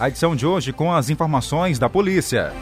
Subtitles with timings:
[0.00, 2.54] A edição de hoje com as informações da polícia.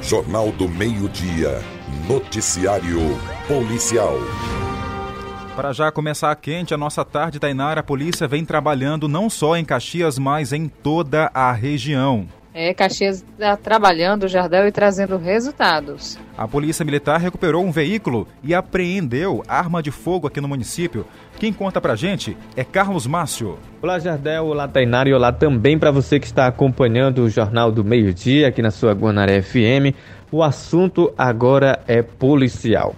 [0.00, 1.60] Jornal do Meio-Dia.
[2.08, 3.00] Noticiário
[3.48, 4.14] Policial.
[5.56, 9.64] Para já começar quente, a nossa tarde, Tainara, a polícia vem trabalhando não só em
[9.64, 12.28] Caxias, mas em toda a região.
[12.52, 16.18] É, Caxias está trabalhando, Jardel, e trazendo resultados.
[16.36, 21.06] A Polícia Militar recuperou um veículo e apreendeu arma de fogo aqui no município.
[21.38, 23.56] Quem conta pra gente é Carlos Márcio.
[23.80, 24.46] Olá, Jardel.
[24.46, 25.08] Olá, Tainara.
[25.08, 28.72] E olá também para você que está acompanhando o Jornal do Meio Dia aqui na
[28.72, 29.94] sua Guanaré FM.
[30.32, 32.96] O assunto agora é policial.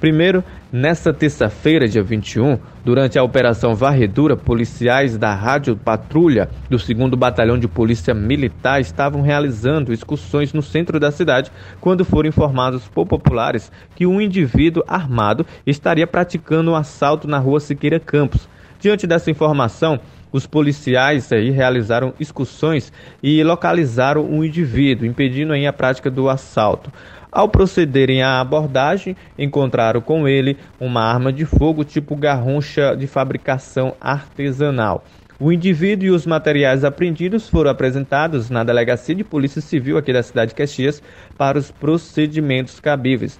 [0.00, 7.10] Primeiro, nesta terça-feira, dia 21, durante a Operação Varredura, policiais da Rádio Patrulha do 2
[7.16, 13.06] Batalhão de Polícia Militar estavam realizando excursões no centro da cidade quando foram informados por
[13.06, 18.48] populares que um indivíduo armado estaria praticando um assalto na rua Siqueira Campos.
[18.78, 19.98] Diante dessa informação,
[20.30, 26.92] os policiais aí realizaram excursões e localizaram um indivíduo, impedindo aí a prática do assalto.
[27.38, 33.94] Ao procederem à abordagem, encontraram com ele uma arma de fogo tipo garruncha de fabricação
[34.00, 35.04] artesanal.
[35.38, 40.20] O indivíduo e os materiais apreendidos foram apresentados na Delegacia de Polícia Civil aqui da
[40.20, 41.00] cidade de Caxias
[41.36, 43.38] para os procedimentos cabíveis.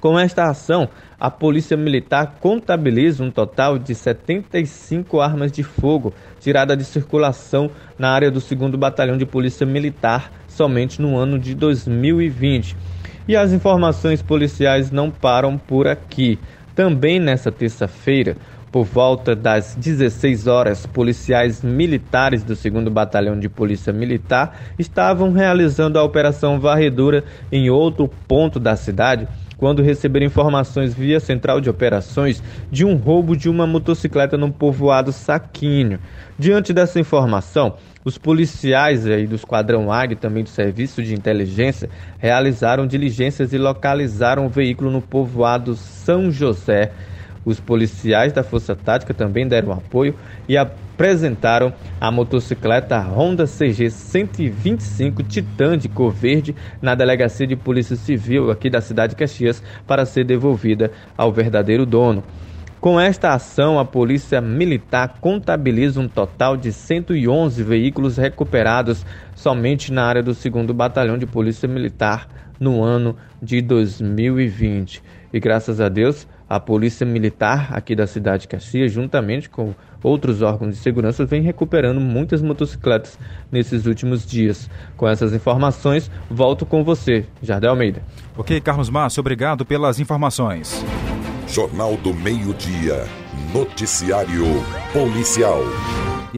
[0.00, 6.76] Com esta ação, a Polícia Militar contabiliza um total de 75 armas de fogo tiradas
[6.76, 12.76] de circulação na área do 2 Batalhão de Polícia Militar somente no ano de 2020.
[13.26, 16.38] E as informações policiais não param por aqui.
[16.74, 18.36] Também nessa terça-feira,
[18.70, 25.96] por volta das 16 horas, policiais militares do 2 Batalhão de Polícia Militar estavam realizando
[25.96, 32.42] a Operação Varredura em outro ponto da cidade quando receberam informações via central de operações
[32.70, 36.00] de um roubo de uma motocicleta no povoado Saquinho.
[36.36, 37.74] Diante dessa informação,
[38.04, 41.88] os policiais aí do Esquadrão Águia também do Serviço de Inteligência
[42.18, 46.92] realizaram diligências e localizaram o veículo no povoado São José.
[47.46, 50.14] Os policiais da Força Tática também deram apoio
[50.46, 57.96] e apresentaram a motocicleta Honda CG 125 Titan de cor verde na Delegacia de Polícia
[57.96, 62.22] Civil aqui da cidade de Caxias para ser devolvida ao verdadeiro dono.
[62.84, 70.04] Com esta ação, a Polícia Militar contabiliza um total de 111 veículos recuperados somente na
[70.04, 72.28] área do 2 Batalhão de Polícia Militar
[72.60, 75.02] no ano de 2020.
[75.32, 80.42] E graças a Deus, a Polícia Militar aqui da cidade de Caxias, juntamente com outros
[80.42, 83.18] órgãos de segurança, vem recuperando muitas motocicletas
[83.50, 84.68] nesses últimos dias.
[84.94, 88.02] Com essas informações, volto com você, Jardel Almeida.
[88.36, 90.84] Ok, Carlos Márcio, obrigado pelas informações.
[91.48, 93.06] Jornal do Meio-Dia.
[93.52, 94.44] Noticiário
[94.92, 95.62] Policial.